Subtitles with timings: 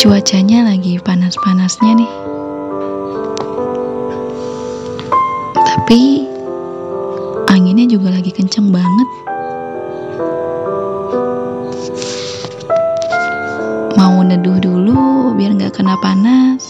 [0.00, 2.12] Cuacanya lagi panas-panasnya nih.
[5.60, 6.24] Tapi
[7.44, 9.08] anginnya juga lagi kenceng banget.
[14.00, 16.64] Mau neduh dulu biar nggak kena panas.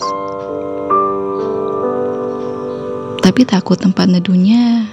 [3.23, 4.91] Tapi takut tempat neduhnya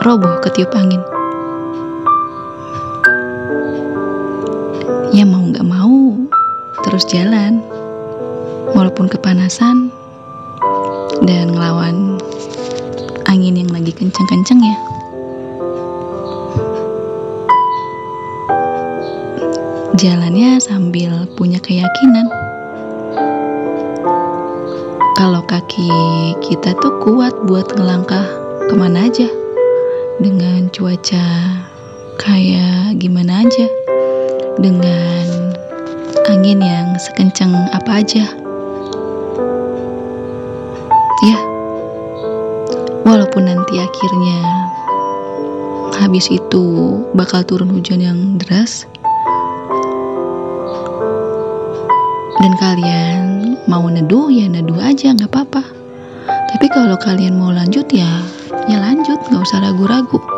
[0.00, 1.04] roboh ketiup angin.
[5.12, 6.23] Ya mau nggak mau
[6.94, 7.58] terus jalan.
[8.70, 9.90] Walaupun kepanasan
[11.26, 12.22] dan ngelawan
[13.26, 14.76] angin yang lagi kenceng-kenceng ya.
[19.98, 22.30] Jalannya sambil punya keyakinan.
[25.18, 25.90] Kalau kaki
[26.46, 28.22] kita tuh kuat buat ngelangkah
[28.70, 29.26] ke mana aja.
[30.22, 31.26] Dengan cuaca
[32.22, 33.66] kayak gimana aja.
[34.62, 35.33] Dengan
[36.44, 38.28] angin yang sekencang apa aja.
[41.24, 41.38] Ya.
[43.00, 44.68] Walaupun nanti akhirnya
[45.96, 48.84] habis itu bakal turun hujan yang deras.
[52.44, 55.64] Dan kalian mau neduh ya neduh aja nggak apa-apa.
[56.28, 58.20] Tapi kalau kalian mau lanjut ya
[58.68, 60.33] ya lanjut nggak usah ragu-ragu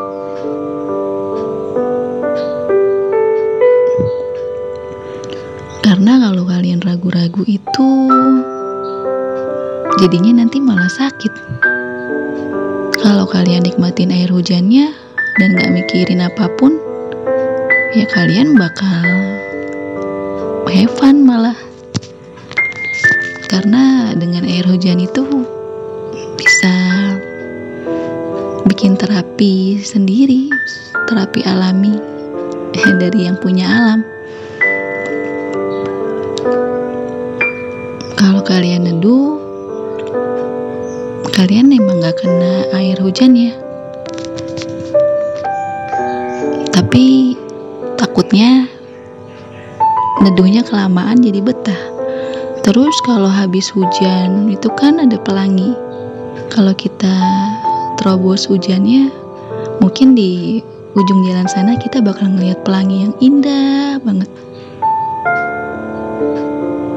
[6.97, 7.89] ragu-ragu itu
[10.01, 11.29] jadinya nanti malah sakit.
[12.97, 14.97] Kalau kalian nikmatin air hujannya
[15.37, 16.81] dan gak mikirin apa pun
[17.93, 19.05] ya kalian bakal
[20.73, 21.61] have fun malah.
[23.53, 25.45] Karena dengan air hujan itu
[26.41, 26.73] bisa
[28.73, 30.49] bikin terapi sendiri
[31.13, 31.93] terapi alami
[32.73, 34.16] dari yang punya alam
[38.27, 39.39] kalau kalian neduh
[41.31, 43.55] kalian emang gak kena air hujan ya.
[46.75, 47.39] Tapi
[47.95, 48.67] takutnya
[50.27, 51.79] neduhnya kelamaan jadi betah.
[52.67, 55.71] Terus kalau habis hujan itu kan ada pelangi.
[56.51, 57.15] Kalau kita
[57.95, 59.07] terobos hujannya
[59.79, 60.59] mungkin di
[60.99, 64.31] ujung jalan sana kita bakal ngeliat pelangi yang indah banget.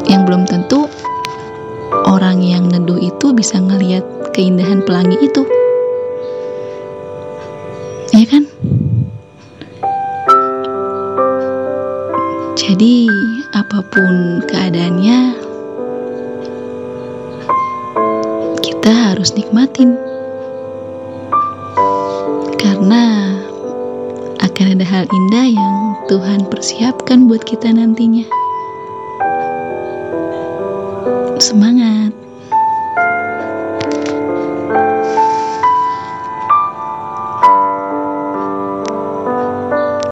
[0.09, 0.89] Yang belum tentu
[2.09, 4.01] orang yang neduh itu bisa ngeliat
[4.33, 5.45] keindahan pelangi itu.
[8.09, 8.49] Ya kan?
[12.57, 13.07] Jadi
[13.53, 15.19] apa pun keadaannya
[18.65, 19.93] kita harus nikmatin.
[22.57, 23.37] Karena
[24.41, 25.75] akan ada hal indah yang
[26.09, 28.38] Tuhan persiapkan buat kita nantinya.
[31.39, 32.18] Semangat!